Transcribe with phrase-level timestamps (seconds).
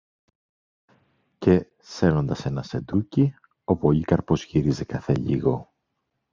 [1.39, 5.71] Και, σέρνοντας ένα σεντούκι, ο Πολύκαρπος γύριζε κάθε λίγο